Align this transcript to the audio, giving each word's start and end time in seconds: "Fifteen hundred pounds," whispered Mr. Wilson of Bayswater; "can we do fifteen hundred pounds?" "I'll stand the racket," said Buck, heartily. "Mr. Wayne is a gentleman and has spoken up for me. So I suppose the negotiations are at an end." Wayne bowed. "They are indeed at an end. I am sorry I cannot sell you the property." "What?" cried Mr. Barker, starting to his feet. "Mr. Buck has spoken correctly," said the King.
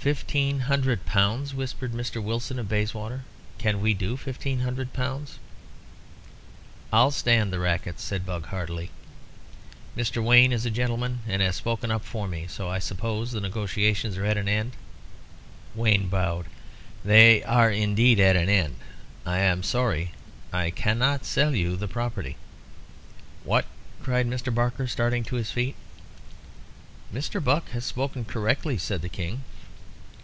"Fifteen 0.00 0.60
hundred 0.60 1.04
pounds," 1.06 1.52
whispered 1.52 1.90
Mr. 1.92 2.22
Wilson 2.22 2.60
of 2.60 2.68
Bayswater; 2.68 3.24
"can 3.58 3.80
we 3.80 3.94
do 3.94 4.16
fifteen 4.16 4.60
hundred 4.60 4.92
pounds?" 4.92 5.40
"I'll 6.92 7.10
stand 7.10 7.52
the 7.52 7.58
racket," 7.58 7.98
said 7.98 8.24
Buck, 8.24 8.46
heartily. 8.46 8.92
"Mr. 9.96 10.22
Wayne 10.22 10.52
is 10.52 10.64
a 10.64 10.70
gentleman 10.70 11.22
and 11.26 11.42
has 11.42 11.56
spoken 11.56 11.90
up 11.90 12.04
for 12.04 12.28
me. 12.28 12.46
So 12.46 12.68
I 12.68 12.78
suppose 12.78 13.32
the 13.32 13.40
negotiations 13.40 14.16
are 14.16 14.24
at 14.24 14.36
an 14.36 14.46
end." 14.46 14.74
Wayne 15.74 16.08
bowed. 16.08 16.46
"They 17.04 17.42
are 17.42 17.72
indeed 17.72 18.20
at 18.20 18.36
an 18.36 18.48
end. 18.48 18.76
I 19.26 19.40
am 19.40 19.64
sorry 19.64 20.12
I 20.52 20.70
cannot 20.70 21.24
sell 21.24 21.56
you 21.56 21.74
the 21.76 21.88
property." 21.88 22.36
"What?" 23.42 23.66
cried 24.00 24.28
Mr. 24.28 24.54
Barker, 24.54 24.86
starting 24.86 25.24
to 25.24 25.34
his 25.34 25.50
feet. 25.50 25.74
"Mr. 27.12 27.42
Buck 27.42 27.70
has 27.70 27.84
spoken 27.84 28.24
correctly," 28.24 28.78
said 28.78 29.02
the 29.02 29.08
King. 29.08 29.42